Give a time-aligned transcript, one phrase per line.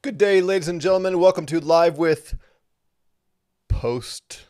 [0.00, 1.18] Good day, ladies and gentlemen.
[1.18, 2.36] Welcome to Live with
[3.68, 4.46] Post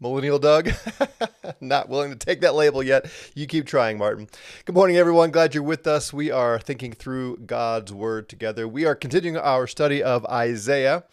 [0.00, 0.70] Millennial Doug.
[1.60, 3.04] Not willing to take that label yet.
[3.34, 4.26] You keep trying, Martin.
[4.64, 5.32] Good morning, everyone.
[5.32, 6.14] Glad you're with us.
[6.14, 8.66] We are thinking through God's Word together.
[8.66, 11.04] We are continuing our study of Isaiah,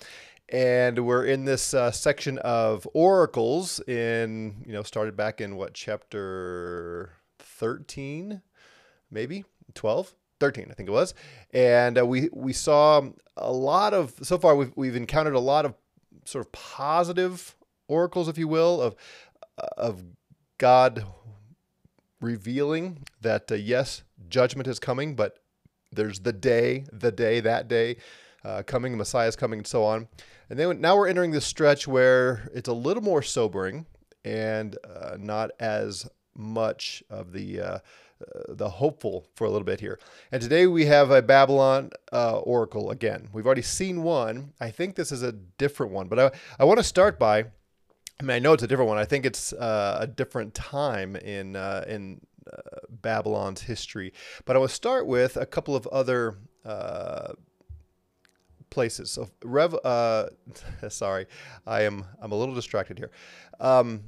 [0.48, 3.82] and we're in this uh, section of oracles.
[3.82, 8.44] In you know, started back in what chapter thirteen,
[9.12, 9.44] maybe
[9.74, 10.16] twelve.
[10.42, 11.14] 13, I think it was.
[11.54, 13.02] And uh, we we saw
[13.38, 15.76] a lot of so far we've we've encountered a lot of
[16.26, 17.56] sort of positive
[17.88, 18.96] oracles, if you will, of
[19.78, 20.04] of
[20.58, 21.06] God
[22.20, 25.40] revealing that uh, yes, judgment is coming, but
[25.92, 27.98] there's the day, the day, that day
[28.46, 30.08] uh, coming, Messiah is coming, and so on.
[30.50, 33.86] And then now we're entering this stretch where it's a little more sobering
[34.24, 37.80] and uh, not as much of the uh, uh,
[38.50, 40.00] the hopeful for a little bit here.
[40.32, 43.30] And today we have a Babylon uh, oracle again.
[43.34, 44.54] We've already seen one.
[44.60, 47.46] I think this is a different one, but I, I want to start by.
[48.20, 48.98] I mean, I know it's a different one.
[48.98, 52.58] I think it's uh, a different time in uh, in uh,
[52.90, 54.14] Babylon's history.
[54.46, 57.34] But I will start with a couple of other uh,
[58.70, 59.12] places.
[59.12, 59.76] So, Rev.
[60.90, 61.26] sorry,
[61.66, 63.12] I am I'm a little distracted here.
[63.60, 64.04] Um,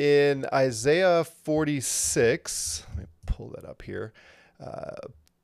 [0.00, 4.12] in Isaiah 46, let me pull that up here.
[4.64, 4.96] Uh,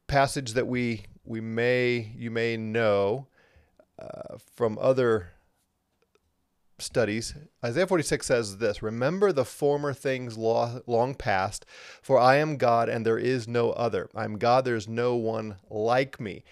[0.07, 3.27] passage that we we may you may know
[3.99, 5.31] uh, from other
[6.79, 7.35] studies.
[7.65, 11.65] Isaiah 46 says this Remember the former things long past,
[12.03, 14.09] for I am God and there is no other.
[14.15, 16.45] I am God, there is no one like me.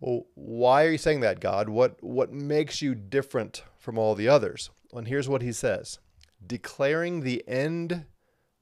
[0.00, 1.68] Well, why are you saying that, God?
[1.68, 4.70] What, what makes you different from all the others?
[4.92, 5.98] And here's what he says
[6.44, 8.06] declaring the end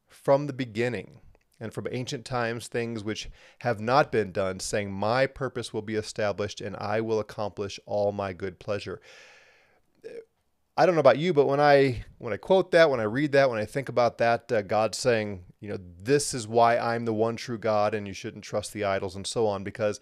[0.06, 1.20] from the beginning
[1.60, 3.30] and from ancient times things which
[3.60, 8.12] have not been done, saying, My purpose will be established, and I will accomplish all
[8.12, 9.00] my good pleasure.
[10.76, 13.32] I don't know about you, but when I when I quote that, when I read
[13.32, 17.04] that, when I think about that, uh, God saying, you know, this is why I'm
[17.04, 20.00] the one true God, and you shouldn't trust the idols, and so on, because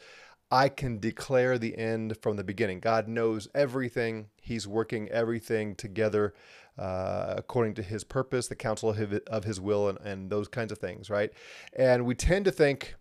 [0.50, 2.80] I can declare the end from the beginning.
[2.80, 4.28] God knows everything.
[4.40, 6.34] He's working everything together
[6.78, 8.94] uh, according to his purpose, the counsel
[9.26, 11.32] of his, will, and, and those kinds of things, right?
[11.74, 12.94] And we tend to think,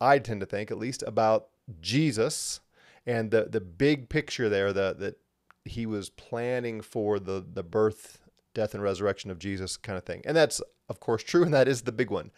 [0.00, 1.48] I tend to think at least, about
[1.80, 2.60] Jesus
[3.06, 5.18] and the, the big picture there the, that
[5.64, 8.18] he was planning for the, the birth,
[8.54, 10.22] death, and resurrection of Jesus kind of thing.
[10.24, 12.30] And that's, of course, true, and that is the big one.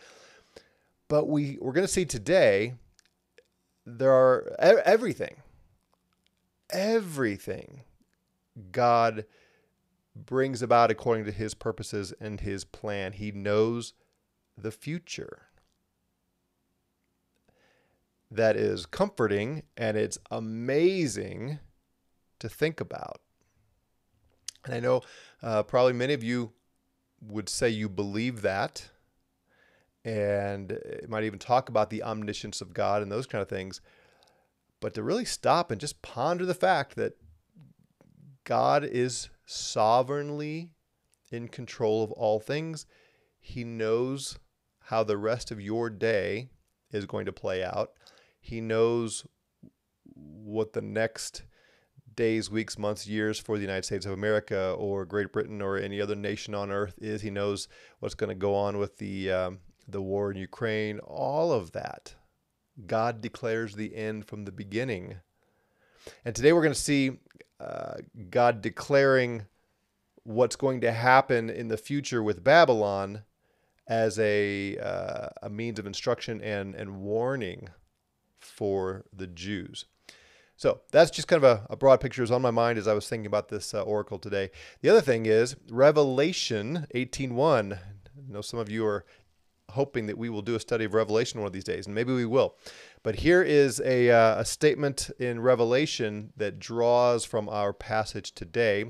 [1.08, 2.74] But we, we're going to see today
[3.96, 5.36] there are everything,
[6.70, 7.82] everything
[8.70, 9.24] God
[10.14, 13.12] brings about according to his purposes and his plan.
[13.12, 13.94] He knows
[14.56, 15.42] the future.
[18.30, 21.60] That is comforting and it's amazing
[22.40, 23.20] to think about.
[24.66, 25.00] And I know
[25.42, 26.52] uh, probably many of you
[27.22, 28.90] would say you believe that
[30.08, 33.82] and it might even talk about the omniscience of God and those kind of things.
[34.80, 37.18] But to really stop and just ponder the fact that
[38.44, 40.70] God is sovereignly
[41.30, 42.86] in control of all things.
[43.38, 44.38] He knows
[44.84, 46.48] how the rest of your day
[46.90, 47.90] is going to play out.
[48.40, 49.26] He knows
[50.04, 51.42] what the next
[52.14, 56.00] days, weeks, months, years for the United States of America or Great Britain or any
[56.00, 57.20] other nation on earth is.
[57.20, 60.98] He knows what's going to go on with the um, the war in Ukraine.
[61.00, 62.14] All of that,
[62.86, 65.16] God declares the end from the beginning.
[66.24, 67.18] And today we're going to see
[67.58, 67.94] uh,
[68.30, 69.46] God declaring
[70.22, 73.22] what's going to happen in the future with Babylon
[73.88, 77.70] as a, uh, a means of instruction and, and warning
[78.38, 79.86] for the Jews.
[80.56, 82.92] So that's just kind of a, a broad picture is on my mind as I
[82.92, 84.50] was thinking about this uh, oracle today.
[84.82, 87.78] The other thing is Revelation 18.1.
[87.78, 87.78] I
[88.28, 89.04] know some of you are
[89.70, 92.12] hoping that we will do a study of Revelation one of these days, and maybe
[92.12, 92.56] we will.
[93.02, 98.86] But here is a, uh, a statement in Revelation that draws from our passage today.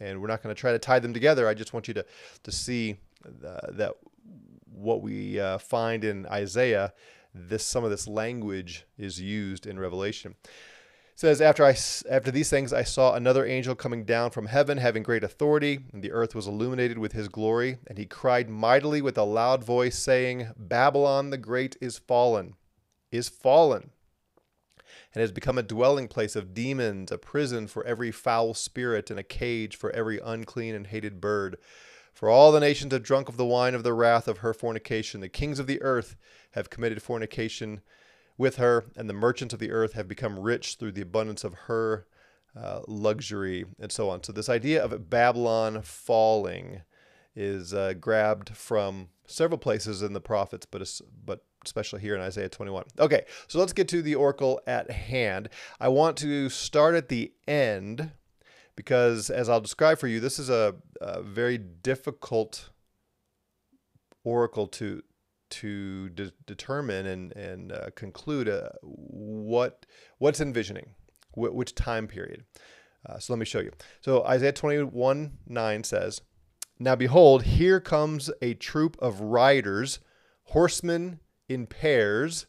[0.00, 1.48] And we're not going to try to tie them together.
[1.48, 2.06] I just want you to,
[2.44, 3.94] to see uh, that
[4.64, 6.92] what we uh, find in Isaiah,
[7.34, 10.36] this some of this language is used in Revelation.
[11.18, 11.76] Says, after, I,
[12.08, 16.00] after these things, I saw another angel coming down from heaven, having great authority, and
[16.00, 17.78] the earth was illuminated with his glory.
[17.88, 22.54] And he cried mightily with a loud voice, saying, Babylon the Great is fallen
[23.10, 23.90] is fallen
[25.12, 29.18] and has become a dwelling place of demons, a prison for every foul spirit, and
[29.18, 31.56] a cage for every unclean and hated bird.
[32.14, 35.20] For all the nations have drunk of the wine of the wrath of her fornication.
[35.20, 36.14] The kings of the earth
[36.52, 37.80] have committed fornication
[38.38, 41.54] with her, and the merchants of the earth have become rich through the abundance of
[41.66, 42.06] her
[42.56, 44.22] uh, luxury, and so on.
[44.22, 46.82] So, this idea of Babylon falling
[47.36, 50.88] is uh, grabbed from several places in the prophets, but,
[51.24, 52.84] but especially here in Isaiah 21.
[52.98, 55.48] Okay, so let's get to the oracle at hand.
[55.78, 58.10] I want to start at the end
[58.74, 62.70] because, as I'll describe for you, this is a, a very difficult
[64.24, 65.02] oracle to
[65.50, 69.86] to de- determine and and uh, conclude uh, what
[70.18, 70.90] what's envisioning,
[71.32, 72.44] wh- which time period.
[73.06, 73.72] Uh, so let me show you.
[74.00, 76.20] So Isaiah 21 9 says,
[76.78, 80.00] Now behold, here comes a troop of riders,
[80.44, 82.46] horsemen in pairs.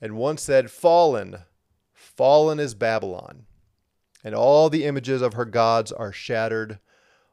[0.00, 1.38] And one said, Fallen,
[1.92, 3.46] fallen is Babylon,
[4.22, 6.78] and all the images of her gods are shattered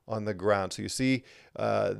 [0.08, 0.74] on the ground.
[0.74, 1.24] So you see,
[1.56, 1.96] uh,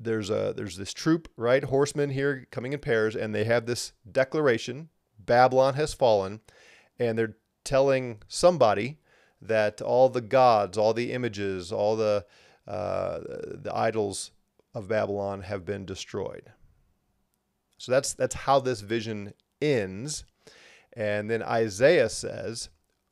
[0.00, 3.92] there's a there's this troop, right, horsemen here coming in pairs, and they have this
[4.10, 6.40] declaration: Babylon has fallen,
[6.98, 8.98] and they're telling somebody
[9.42, 12.24] that all the gods, all the images, all the
[12.66, 14.30] uh, the idols
[14.74, 16.52] of Babylon have been destroyed.
[17.78, 20.24] So that's that's how this vision ends.
[20.92, 22.68] And then Isaiah says,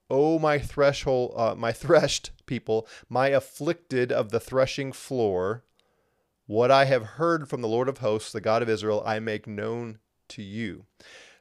[0.09, 5.65] "Oh my threshold, uh, my threshed people, my afflicted of the threshing floor,
[6.47, 9.47] what I have heard from the Lord of hosts, the God of Israel, I make
[9.47, 9.99] known
[10.29, 10.87] to you."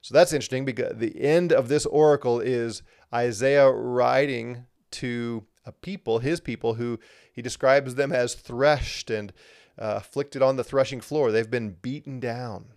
[0.02, 6.19] So that's interesting because the end of this oracle is Isaiah writing to a people,
[6.19, 7.00] his people, who
[7.34, 9.34] he describes them as threshed and
[9.80, 11.31] uh, afflicted on the threshing floor.
[11.31, 12.68] They've been beaten down.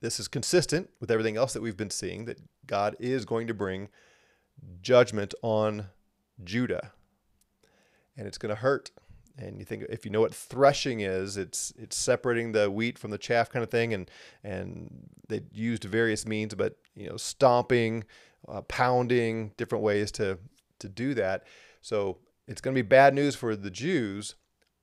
[0.00, 3.54] This is consistent with everything else that we've been seeing that God is going to
[3.54, 3.88] bring
[4.82, 5.86] judgment on
[6.42, 6.92] Judah.
[8.16, 8.90] And it's going to hurt.
[9.38, 13.10] And you think if you know what threshing is, it's it's separating the wheat from
[13.10, 14.10] the chaff kind of thing and
[14.44, 18.04] and they used various means but you know stomping,
[18.48, 20.38] uh, pounding, different ways to
[20.80, 21.44] to do that.
[21.80, 24.34] So it's going to be bad news for the Jews,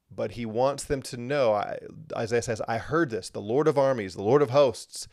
[0.09, 1.79] but he wants them to know I,
[2.15, 5.07] isaiah says i heard this the lord of armies the lord of hosts.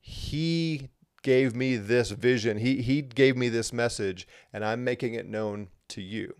[0.00, 0.90] He
[1.22, 2.58] gave me this vision.
[2.58, 6.34] He, he gave me this message and i'm making it known to you.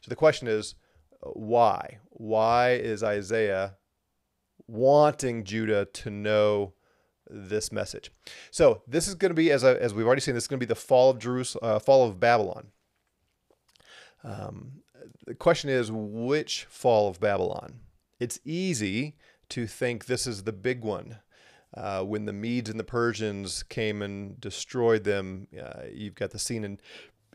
[0.00, 0.74] So the question is
[1.22, 3.76] why why is isaiah
[4.66, 6.72] wanting judah to know
[7.28, 8.10] this message
[8.50, 10.66] so this is going to be as, as we've already seen this is going to
[10.66, 12.68] be the fall of jerusalem uh, fall of babylon
[14.24, 14.82] um,
[15.26, 17.80] the question is which fall of Babylon?
[18.18, 19.16] It's easy
[19.50, 21.18] to think this is the big one.
[21.72, 26.38] Uh, when the Medes and the Persians came and destroyed them, uh, you've got the
[26.38, 26.80] scene in,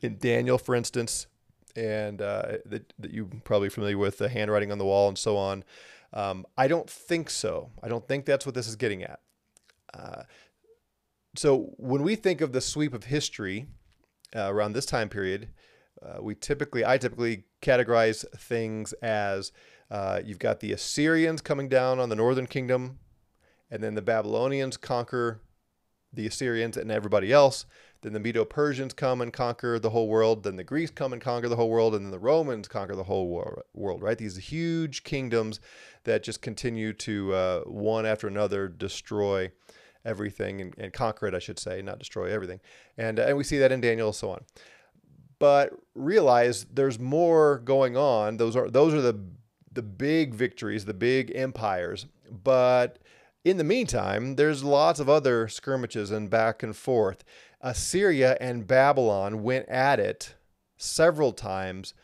[0.01, 1.27] in Daniel, for instance,
[1.75, 5.38] and uh, that, that you're probably familiar with the handwriting on the wall and so
[5.38, 5.63] on.
[6.13, 7.72] Um, I don't think so.
[7.83, 9.19] I don't think that's what this is getting at.
[9.94, 10.24] Uh,
[11.36, 13.68] so when we think of the sweep of history
[14.36, 15.50] uh, around this time period,
[16.01, 19.51] uh, we typically, I typically categorize things as
[19.92, 23.00] uh, you've got the Assyrians coming down on the northern kingdom,
[23.69, 25.42] and then the Babylonians conquer
[26.13, 27.66] the Assyrians and everybody else.
[28.05, 30.43] Then the Medo Persians come and conquer the whole world.
[30.43, 31.95] Then the Greeks come and conquer the whole world.
[31.95, 33.27] And then the Romans conquer the whole
[33.73, 34.15] world, right?
[34.15, 35.59] These huge kingdoms
[36.03, 39.51] that just continue to, uh, one after another, destroy
[40.05, 42.59] everything and, and, conquer it, I should say, not destroy everything.
[42.95, 44.45] And, uh, and we see that in Daniel and so on
[45.37, 48.38] but realize there's more going on.
[48.38, 49.19] Those are those are the
[49.69, 52.05] the big victories, the big empires.
[52.31, 53.00] But
[53.45, 57.24] in the meantime, there's lots of other skirmishes and back and forth.
[57.65, 60.36] Assyria and Babylon went at it
[60.77, 61.95] several times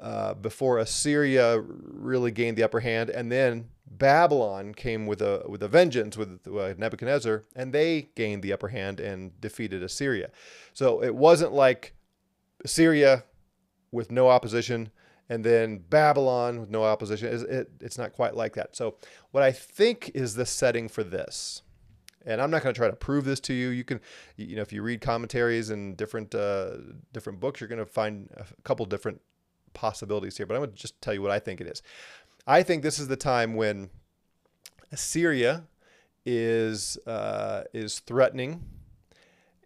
[0.00, 5.62] uh, before Assyria really gained the upper hand, and then Babylon came with a with
[5.62, 10.30] a vengeance with uh, Nebuchadnezzar, and they gained the upper hand and defeated Assyria.
[10.74, 11.94] So it wasn't like
[12.62, 13.24] Assyria
[13.90, 14.90] with no opposition,
[15.30, 17.28] and then Babylon with no opposition.
[17.28, 18.76] It, it, it's not quite like that.
[18.76, 18.96] So,
[19.30, 21.62] what I think is the setting for this,
[22.28, 23.70] and I'm not going to try to prove this to you.
[23.70, 24.00] You can,
[24.36, 26.76] you know, if you read commentaries and different uh,
[27.12, 29.20] different books, you're going to find a couple different
[29.72, 30.46] possibilities here.
[30.46, 31.82] But I'm going to just tell you what I think it is.
[32.46, 33.88] I think this is the time when
[34.92, 35.64] Assyria
[36.26, 38.62] is uh, is threatening,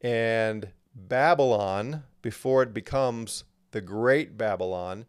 [0.00, 3.42] and Babylon before it becomes
[3.72, 5.06] the Great Babylon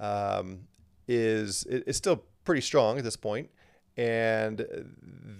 [0.00, 0.66] um,
[1.06, 3.50] is is still pretty strong at this point,
[3.96, 4.66] and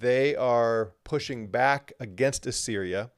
[0.00, 3.10] they are pushing back against Assyria,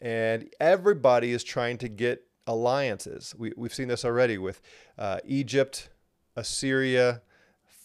[0.00, 3.34] and everybody is trying to get alliances.
[3.36, 4.60] We, we've seen this already with
[4.96, 5.90] uh, Egypt,
[6.36, 7.22] Assyria,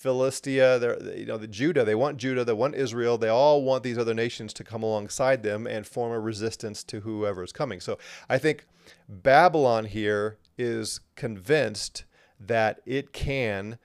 [0.04, 3.98] Philistia, you know, the Judah, they want Judah, they want Israel, they all want these
[3.98, 7.80] other nations to come alongside them and form a resistance to whoever is coming.
[7.80, 7.98] So
[8.30, 8.66] I think
[9.08, 12.04] Babylon here is convinced
[12.38, 13.78] that it can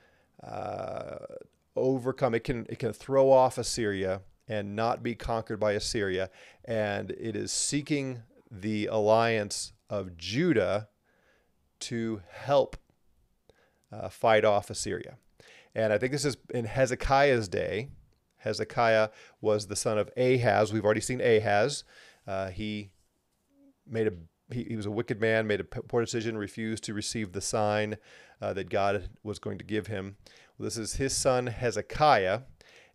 [0.43, 1.19] uh,
[1.75, 6.29] overcome, it can, it can throw off Assyria and not be conquered by Assyria,
[6.65, 10.89] and it is seeking the alliance of Judah
[11.79, 12.75] to help
[13.91, 15.17] uh, fight off Assyria.
[15.75, 17.89] And I think this is in Hezekiah's day.
[18.37, 19.09] Hezekiah
[19.39, 20.73] was the son of Ahaz.
[20.73, 21.83] We've already seen Ahaz.
[22.27, 22.89] Uh, he
[23.87, 24.13] made a
[24.51, 27.97] he, he, was a wicked man, made a poor decision, refused to receive the sign
[28.41, 30.17] uh, that God was going to give him.
[30.57, 32.41] Well, this is his son Hezekiah,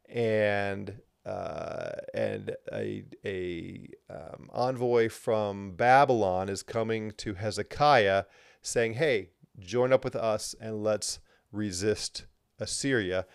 [0.09, 8.25] and uh, and a, a um, envoy from Babylon is coming to Hezekiah
[8.61, 11.21] saying, Hey, join up with us and let's
[11.51, 12.27] resist
[12.59, 13.27] Assyria.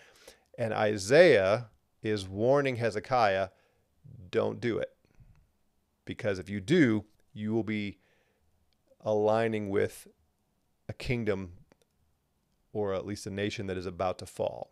[0.56, 1.70] And Isaiah
[2.02, 3.48] is warning Hezekiah,
[4.30, 4.90] don't do it.
[6.04, 7.98] Because if you do, you will be
[9.00, 10.06] aligning with
[10.88, 11.52] a kingdom
[12.72, 14.70] or at least a nation that is about to fall.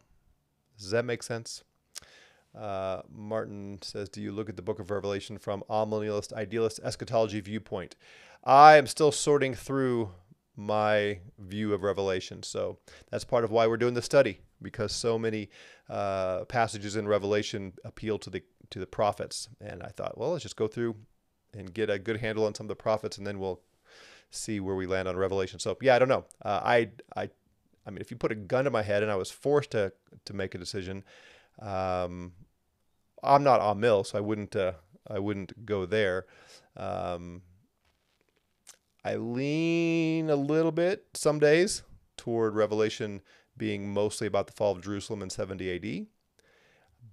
[0.78, 1.64] Does that make sense?
[2.56, 7.40] Uh, Martin says, Do you look at the book of Revelation from amillennialist, idealist, eschatology
[7.40, 7.96] viewpoint?
[8.44, 10.10] I am still sorting through
[10.56, 12.42] my view of Revelation.
[12.42, 12.78] So
[13.10, 15.48] that's part of why we're doing the study because so many
[15.88, 19.48] uh, passages in Revelation appeal to the to the prophets.
[19.60, 20.96] And I thought, well, let's just go through
[21.54, 23.60] and get a good handle on some of the prophets, and then we'll
[24.30, 25.58] see where we land on Revelation.
[25.58, 26.24] So yeah, I don't know.
[26.44, 27.30] Uh, I I
[27.88, 29.92] I mean, if you put a gun to my head and I was forced to
[30.26, 31.04] to make a decision,
[31.58, 32.32] um,
[33.22, 34.72] I'm not Amil, so I wouldn't uh,
[35.08, 36.26] I wouldn't go there.
[36.76, 37.42] Um,
[39.02, 41.82] I lean a little bit some days
[42.18, 43.22] toward Revelation
[43.56, 46.06] being mostly about the fall of Jerusalem in 70 AD.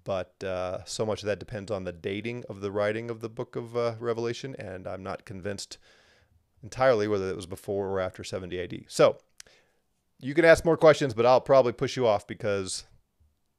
[0.03, 3.29] But uh, so much of that depends on the dating of the writing of the
[3.29, 5.77] book of uh, Revelation, and I'm not convinced
[6.61, 8.85] entirely whether it was before or after 70 AD.
[8.87, 9.17] So
[10.25, 12.85] you can ask more questions, but I'll probably push you off because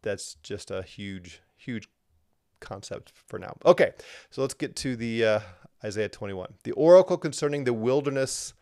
[0.02, 1.88] that's just a huge, huge
[2.58, 3.56] concept for now.
[3.64, 3.92] Okay,
[4.30, 5.40] so let's get to the uh,
[5.84, 6.54] Isaiah 21.
[6.64, 8.52] The oracle concerning the wilderness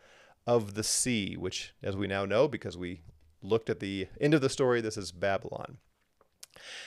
[0.46, 3.00] of the sea, which, as we now know, because we
[3.42, 5.78] looked at the end of the story, this is Babylon.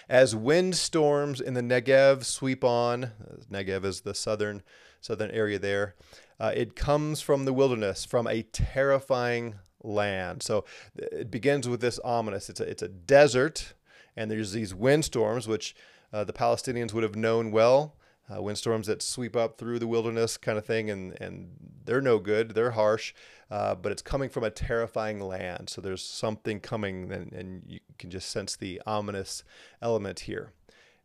[0.07, 3.11] As wind storms in the Negev sweep on,
[3.51, 4.61] Negev is the southern
[5.01, 5.95] southern area there.
[6.39, 9.55] Uh, it comes from the wilderness, from a terrifying
[9.87, 10.43] land.
[10.43, 10.65] So
[10.95, 12.49] it begins with this ominous.
[12.49, 13.73] It's a, it's a desert,
[14.15, 15.75] and there's these windstorms, which
[16.13, 17.95] uh, the Palestinians would have known well
[18.33, 21.49] uh, windstorms that sweep up through the wilderness kind of thing, and, and
[21.85, 22.51] they're no good.
[22.51, 23.13] They're harsh,
[23.49, 25.69] uh, but it's coming from a terrifying land.
[25.69, 29.43] So there's something coming, and, and you can just sense the ominous
[29.81, 30.51] element here.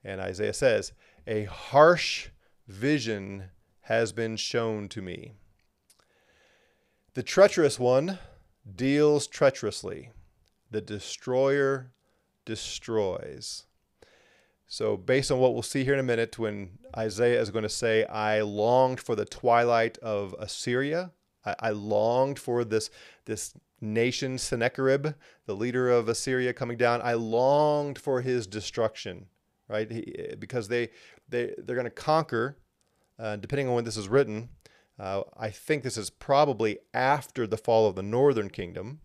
[0.05, 0.93] And Isaiah says,
[1.27, 2.31] A harsh
[2.67, 3.51] vision
[3.83, 5.33] has been shown to me.
[7.15, 8.19] The treacherous one
[8.77, 10.11] deals treacherously,
[10.71, 11.93] the destroyer
[12.45, 13.65] destroys.
[14.67, 17.69] So, based on what we'll see here in a minute, when Isaiah is going to
[17.69, 21.13] say, I longed for the twilight of Assyria,
[21.45, 22.89] I, I longed for this,
[23.27, 23.53] this
[23.83, 25.09] nation, Sennacherib,
[25.45, 27.03] the leader of Assyria, coming down.
[27.03, 29.27] I longed for his destruction,
[29.69, 29.91] right?
[29.91, 30.89] He, because they,
[31.29, 32.57] they, they're going to conquer,
[33.19, 34.49] uh, depending on when this is written.
[34.99, 39.01] Uh, I think this is probably after the fall of the northern kingdom.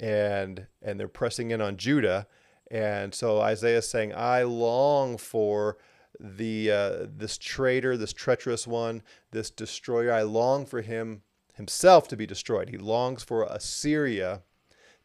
[0.00, 2.26] And, and they're pressing in on Judah
[2.70, 5.76] and so Isaiah is saying, I long for
[6.18, 10.12] the uh, this traitor, this treacherous one, this destroyer.
[10.12, 11.22] I long for him
[11.54, 12.68] himself to be destroyed.
[12.68, 14.42] He longs for Assyria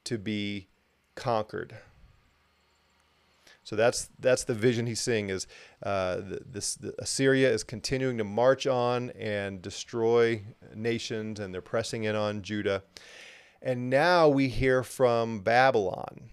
[0.04, 0.68] to be
[1.16, 1.78] conquered.
[3.66, 5.48] So that's that's the vision he's seeing is
[5.84, 10.44] uh, this the Assyria is continuing to march on and destroy
[10.74, 12.84] nations, and they're pressing in on Judah.
[13.62, 16.30] And now we hear from Babylon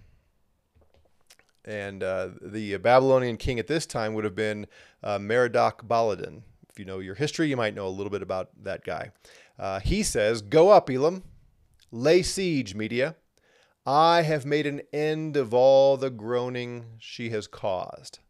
[1.64, 4.66] and uh, the Babylonian king at this time would have been
[5.02, 6.42] uh, Merodach Baladan.
[6.68, 9.10] If you know your history, you might know a little bit about that guy.
[9.58, 11.22] Uh, he says, Go up, Elam,
[11.90, 13.16] lay siege, Media.
[13.84, 18.20] I have made an end of all the groaning she has caused.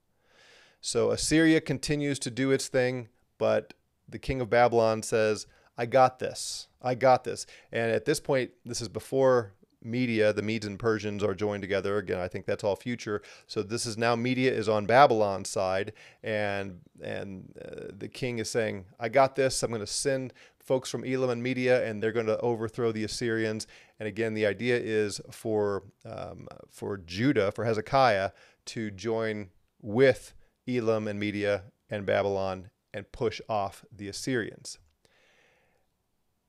[0.80, 3.74] So Assyria continues to do its thing, but
[4.08, 6.68] the king of Babylon says, I got this.
[6.80, 7.46] I got this.
[7.70, 9.52] And at this point, this is before
[9.84, 11.98] Media, the Medes and Persians are joined together.
[11.98, 13.22] Again, I think that's all future.
[13.46, 15.92] So this is now Media is on Babylon's side,
[16.22, 19.62] and and uh, the king is saying, "I got this.
[19.62, 23.04] I'm going to send folks from Elam and Media, and they're going to overthrow the
[23.04, 23.66] Assyrians.
[24.02, 28.32] And again, the idea is for um, for Judah, for Hezekiah,
[28.64, 30.34] to join with
[30.66, 34.80] Elam and Media and Babylon and push off the Assyrians.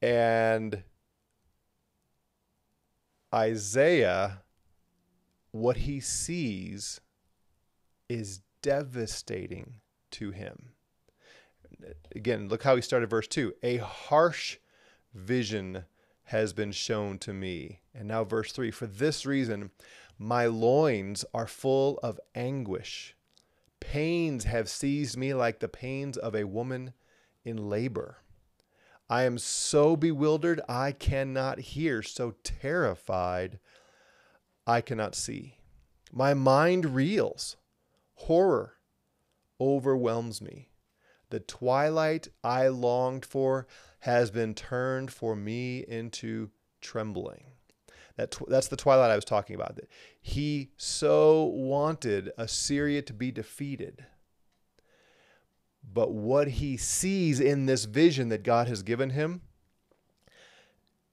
[0.02, 0.82] And
[3.32, 4.42] Isaiah,
[5.52, 7.02] what he sees
[8.10, 9.76] is devastating
[10.10, 10.70] to him.
[12.16, 13.54] Again, look how he started verse 2.
[13.62, 14.58] A harsh
[15.14, 15.86] vision
[16.26, 17.82] has been shown to me.
[17.94, 19.72] And now, verse 3 For this reason,
[20.18, 23.16] my loins are full of anguish.
[23.80, 26.94] Pains have seized me like the pains of a woman
[27.44, 28.20] in labor.
[29.10, 33.60] I am so bewildered, I cannot hear, so terrified,
[34.66, 35.58] I cannot see.
[36.12, 37.58] My mind reels.
[38.16, 38.76] Horror
[39.60, 40.70] overwhelms me.
[41.34, 43.66] The twilight I longed for
[44.02, 47.46] has been turned for me into trembling.
[48.18, 49.78] That tw- that's the twilight I was talking about.
[49.78, 49.90] That
[50.22, 54.06] he so wanted Assyria to be defeated.
[55.84, 59.42] But what he sees in this vision that God has given him,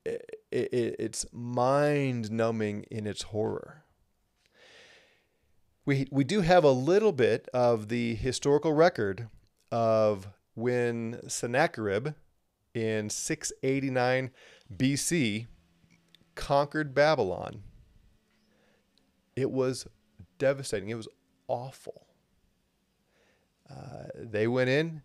[0.05, 3.85] it, it, it's mind numbing in its horror.
[5.87, 9.31] We, we do have a little bit of the historical record
[9.71, 12.15] of when Sennacherib
[12.75, 14.31] in 689
[14.77, 15.47] BC
[16.35, 17.63] conquered Babylon.
[19.37, 19.87] It was
[20.39, 20.91] devastating.
[20.91, 21.09] It was
[21.49, 22.07] awful.
[23.71, 25.03] Uh, they went in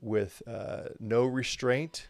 [0.00, 2.08] with uh, no restraint,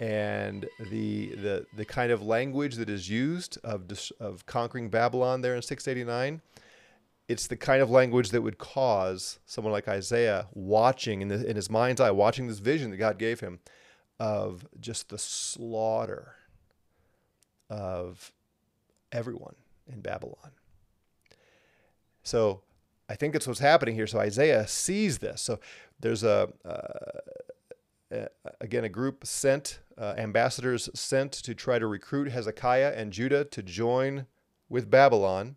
[0.00, 3.84] and the, the the kind of language that is used of
[4.18, 6.42] of conquering Babylon there in 689
[7.28, 11.56] it's the kind of language that would cause someone like Isaiah watching in, the, in
[11.56, 13.60] his mind's eye, watching this vision that God gave him
[14.20, 16.34] of just the slaughter
[17.70, 18.32] of
[19.10, 19.54] everyone
[19.90, 20.52] in Babylon.
[22.22, 22.62] So
[23.08, 24.06] I think that's what's happening here.
[24.06, 25.40] So Isaiah sees this.
[25.40, 25.60] So
[26.00, 28.26] there's a, uh,
[28.60, 33.62] again, a group sent, uh, ambassadors sent to try to recruit Hezekiah and Judah to
[33.62, 34.26] join
[34.68, 35.56] with Babylon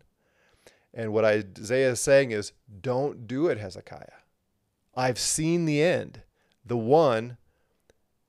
[0.94, 4.06] and what Isaiah is saying is, don't do it, Hezekiah.
[4.94, 6.22] I've seen the end.
[6.64, 7.36] The one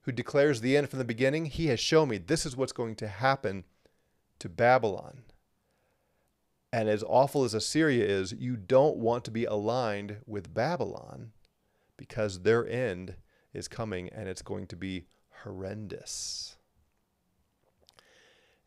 [0.01, 2.95] who declares the end from the beginning, he has shown me this is what's going
[2.97, 3.63] to happen
[4.39, 5.23] to Babylon.
[6.71, 11.31] And as awful as Assyria is, you don't want to be aligned with Babylon
[11.97, 13.15] because their end
[13.53, 15.05] is coming and it's going to be
[15.43, 16.57] horrendous.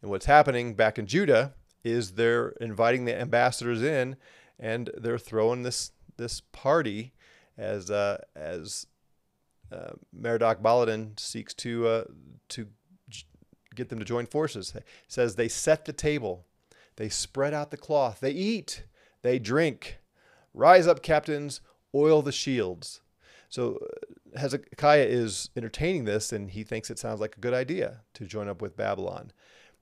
[0.00, 4.16] And what's happening back in Judah is they're inviting the ambassadors in
[4.59, 7.12] and they're throwing this this party
[7.59, 8.87] as uh, as
[9.73, 12.05] uh, Merodach Baladan seeks to uh,
[12.51, 12.68] to
[13.75, 14.75] get them to join forces.
[15.09, 16.47] Says they set the table,
[16.97, 18.85] they spread out the cloth, they eat,
[19.23, 19.99] they drink.
[20.55, 21.62] Rise up, captains,
[21.95, 23.01] oil the shields.
[23.49, 28.03] So uh, Hezekiah is entertaining this, and he thinks it sounds like a good idea
[28.14, 29.33] to join up with Babylon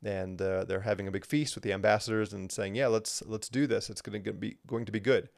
[0.02, 3.48] and uh, they're having a big feast with the ambassadors and saying, "Yeah, let's let's
[3.48, 3.90] do this.
[3.90, 5.28] It's going to be going to be good."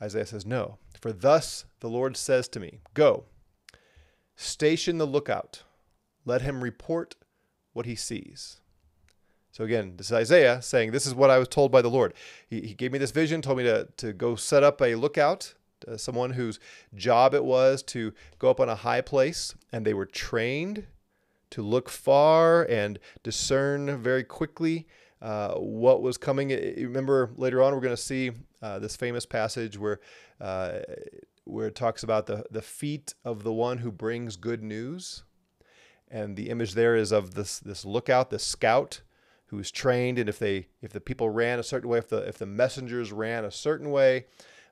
[0.00, 3.24] Isaiah says, "No, for thus the Lord says to me, Go,
[4.36, 5.64] station the lookout,
[6.24, 7.16] let him report
[7.72, 8.60] what he sees."
[9.50, 12.14] So again, this is Isaiah saying, "This is what I was told by the Lord.
[12.48, 15.54] He, he gave me this vision, told me to to go set up a lookout."
[15.86, 16.58] Uh, someone whose
[16.96, 20.84] job it was to go up on a high place, and they were trained
[21.50, 24.86] to look far and discern very quickly
[25.20, 26.50] uh, what was coming.
[26.50, 28.32] Remember, later on, we're going to see
[28.62, 30.00] uh, this famous passage where
[30.40, 30.80] uh,
[31.44, 35.24] where it talks about the, the feet of the one who brings good news.
[36.10, 39.02] And the image there is of this this lookout, this scout
[39.46, 42.38] who's trained, and if they if the people ran a certain way, if the if
[42.38, 44.26] the messengers ran a certain way,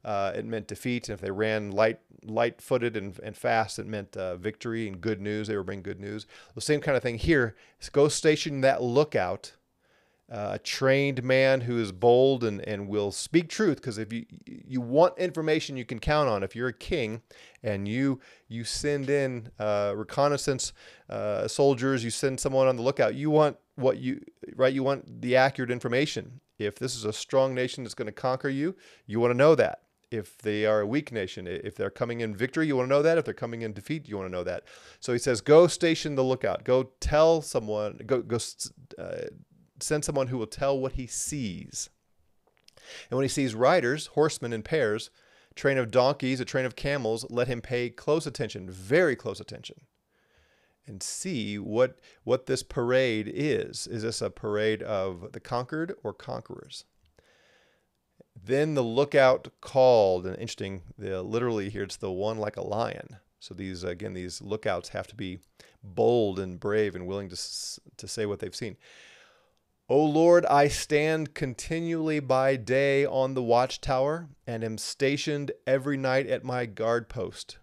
[0.07, 1.09] uh, it meant defeat.
[1.09, 5.21] And if they ran light, light-footed and, and fast, it meant uh, victory and good
[5.21, 5.49] news.
[5.49, 6.27] They were bringing good news.
[6.55, 7.57] The same kind of thing here.
[7.93, 9.53] Go station that lookout,
[10.31, 13.77] uh, a trained man who is bold and, and will speak truth.
[13.77, 17.23] Because if you you want information you can count on, if you're a king
[17.63, 20.73] and you you send in uh, reconnaissance
[21.11, 23.15] uh, soldiers, you send someone on the lookout.
[23.15, 24.21] You want what you
[24.55, 24.75] right.
[24.75, 26.41] You want the accurate information.
[26.59, 29.55] If this is a strong nation that's going to conquer you, you want to know
[29.57, 31.47] that if they are a weak nation.
[31.47, 33.19] If they're coming in victory, you want to know that.
[33.19, 34.65] If they're coming in defeat, you want to know that.
[35.01, 36.65] So he says, go station the lookout.
[36.65, 38.39] Go tell someone, go, go
[38.99, 39.27] uh,
[39.81, 41.91] send someone who will tell what he sees.
[43.11, 45.11] And when he sees riders, horsemen in pairs,
[45.55, 49.81] train of donkeys, a train of camels, let him pay close attention, very close attention.
[50.87, 53.87] and see what what this parade is.
[53.87, 56.85] Is this a parade of the conquered or conquerors?
[58.45, 63.17] Then the lookout called, and interesting, literally here it's the one like a lion.
[63.41, 65.39] So these again, these lookouts have to be
[65.83, 67.37] bold and brave and willing to
[67.97, 68.77] to say what they've seen.
[69.89, 76.27] O Lord, I stand continually by day on the watchtower, and am stationed every night
[76.27, 77.59] at my guard post.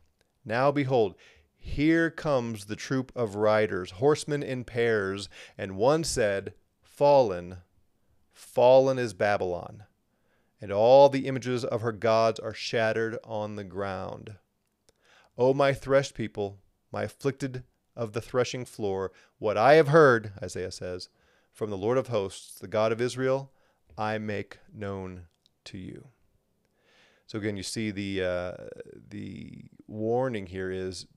[0.45, 1.15] Now behold,
[1.57, 7.57] here comes the troop of riders, horsemen in pairs, and one said, Fallen,
[8.31, 9.83] fallen is Babylon,
[10.63, 14.35] and all the images of her gods are shattered on the ground.
[15.37, 16.57] O my threshed people,
[16.89, 17.65] my afflicted
[17.97, 21.09] of the threshing floor, what I have heard, Isaiah says,
[21.51, 23.51] from the Lord of hosts, the God of Israel,
[23.97, 25.23] I make known
[25.65, 26.07] to you.
[27.27, 28.53] So again, you see the uh,
[29.09, 31.07] the warning here is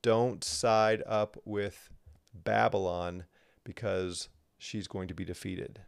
[0.00, 1.90] don't side up with
[2.32, 3.24] Babylon
[3.62, 5.82] because she's going to be defeated.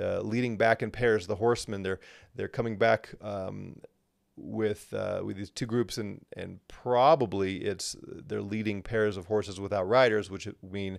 [0.00, 2.00] The leading back in pairs, the horsemen, they're
[2.34, 3.76] they're coming back um,
[4.36, 9.60] with uh, with these two groups, and and probably it's they're leading pairs of horses
[9.60, 10.98] without riders, which mean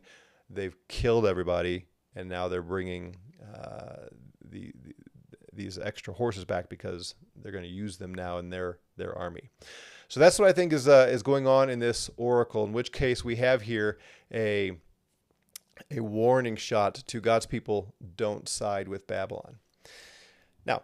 [0.50, 1.86] they've killed everybody
[2.16, 3.16] and now they're bringing
[3.54, 4.08] uh,
[4.50, 4.94] the, the,
[5.54, 9.50] these extra horses back because they're going to use them now in their their army.
[10.08, 12.66] So that's what I think is uh, is going on in this oracle.
[12.66, 13.98] In which case we have here
[14.34, 14.78] a
[15.90, 19.58] a warning shot to God's people: don't side with Babylon.
[20.66, 20.84] Now,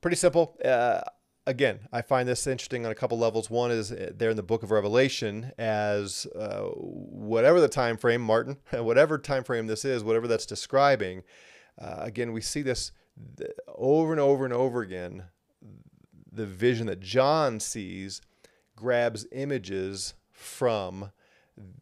[0.00, 0.56] pretty simple.
[0.64, 1.00] Uh,
[1.46, 3.50] again, I find this interesting on a couple levels.
[3.50, 8.20] One is uh, there in the book of Revelation as uh, whatever the time frame,
[8.20, 11.22] Martin, whatever time frame this is, whatever that's describing.
[11.80, 12.92] Uh, again, we see this
[13.68, 15.24] over and over and over again.
[16.30, 18.20] The vision that John sees
[18.76, 21.12] grabs images from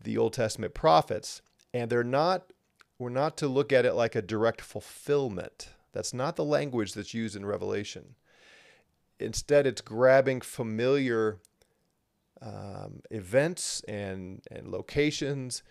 [0.03, 1.41] the Old Testament prophets,
[1.73, 2.53] and they're not.
[2.99, 5.71] We're not to look at it like a direct fulfillment.
[5.93, 8.15] That's not the language that's used in Revelation
[9.23, 11.39] instead it's grabbing familiar
[12.41, 15.63] um, events and and locations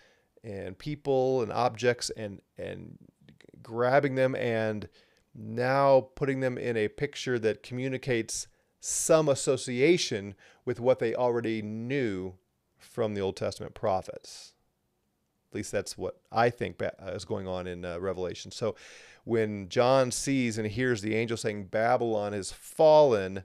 [0.42, 2.98] and people and objects and and
[3.62, 4.88] grabbing them and
[5.34, 8.48] now putting them in a picture that communicates
[8.80, 10.34] some association
[10.64, 12.34] with what they already knew
[12.78, 14.54] from the Old Testament prophets.
[15.52, 18.50] At least that's what I think is going on in uh, Revelation.
[18.50, 18.74] So
[19.24, 23.44] when John sees and hears the angel saying Babylon is fallen,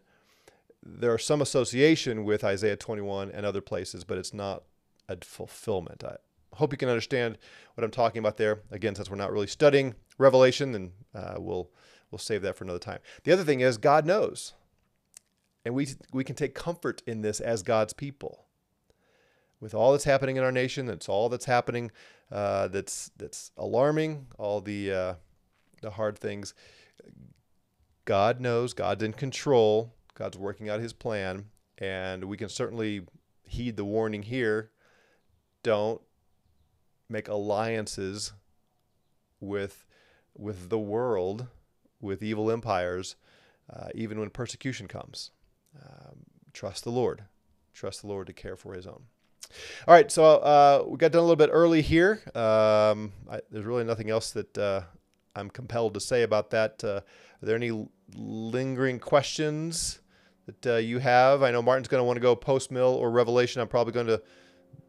[0.81, 4.63] there's some association with Isaiah 21 and other places, but it's not
[5.09, 6.01] a fulfillment.
[6.05, 6.15] I
[6.55, 7.37] hope you can understand
[7.75, 8.61] what I'm talking about there.
[8.71, 11.69] Again, since we're not really studying Revelation, then uh, we'll
[12.09, 12.99] we'll save that for another time.
[13.25, 14.53] The other thing is God knows,
[15.65, 18.46] and we we can take comfort in this as God's people.
[19.59, 21.91] With all that's happening in our nation, that's all that's happening,
[22.31, 24.27] uh, that's that's alarming.
[24.37, 25.13] All the uh,
[25.81, 26.53] the hard things.
[28.05, 28.73] God knows.
[28.73, 29.93] God's in control.
[30.13, 31.45] God's working out his plan.
[31.77, 33.01] And we can certainly
[33.43, 34.71] heed the warning here
[35.63, 36.01] don't
[37.09, 38.31] make alliances
[39.41, 39.85] with
[40.33, 41.47] with the world,
[41.99, 43.17] with evil empires,
[43.69, 45.31] uh, even when persecution comes.
[45.81, 46.19] Um,
[46.53, 47.23] trust the Lord.
[47.73, 49.03] Trust the Lord to care for His own.
[49.87, 52.21] All right, so uh, we got done a little bit early here.
[52.35, 54.81] Um, I, there's really nothing else that uh,
[55.35, 56.83] I'm compelled to say about that.
[56.83, 57.01] Uh,
[57.41, 59.99] are there any lingering questions
[60.45, 61.43] that uh, you have?
[61.43, 63.61] I know Martin's going to want to go post mill or revelation.
[63.61, 64.21] I'm probably going to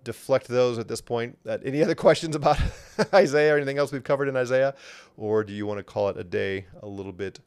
[0.05, 1.39] deflect those at this point.
[1.47, 2.59] Uh, any other questions about
[3.15, 4.75] Isaiah or anything else we've covered in Isaiah?
[5.17, 7.41] Or do you want to call it a day a little bit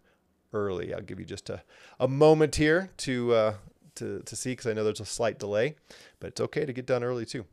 [0.54, 0.94] early?
[0.94, 1.64] I'll give you just a,
[2.00, 3.54] a moment here to, uh,
[4.02, 5.76] to, to see because I know there's a slight delay,
[6.20, 7.46] but it's okay to get done early too.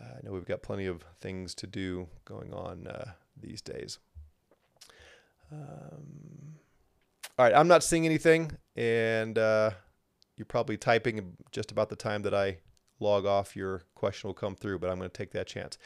[0.00, 3.98] Uh, I know we've got plenty of things to do going on uh, these days.
[5.52, 6.54] Um,
[7.38, 9.72] all right, I'm not seeing anything, and uh,
[10.36, 12.58] you're probably typing just about the time that I
[13.00, 13.56] log off.
[13.56, 15.76] Your question will come through, but I'm going to take that chance.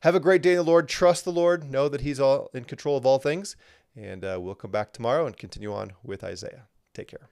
[0.00, 0.88] Have a great day in the Lord.
[0.88, 1.70] Trust the Lord.
[1.70, 3.56] Know that He's all in control of all things,
[3.94, 6.64] and uh, we'll come back tomorrow and continue on with Isaiah.
[6.94, 7.28] Take care.